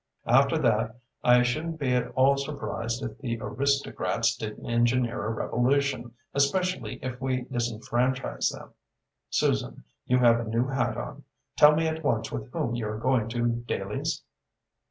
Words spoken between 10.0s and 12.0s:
you have a new hat on. Tell me